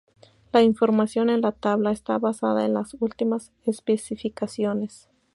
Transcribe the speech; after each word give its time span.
La 0.51 0.63
información 0.63 1.29
en 1.29 1.41
la 1.41 1.51
tabla 1.51 1.91
está 1.91 2.17
basada 2.17 2.65
en 2.65 2.73
las 2.73 2.95
últimas 2.99 3.51
especificaciones. 3.67 5.07